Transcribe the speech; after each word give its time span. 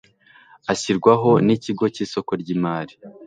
ashyirwaho 0.71 1.29
n 1.45 1.47
Ikigo 1.55 1.85
cy 1.93 2.01
isoko 2.05 2.31
ry 2.41 2.49
imari 2.55 2.93